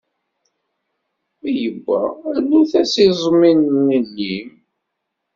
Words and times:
Mi 1.41 1.51
yewwa, 1.61 1.99
rnut-as 2.35 2.93
iẓmi 3.07 3.51
n 3.59 3.61
llim. 4.13 4.49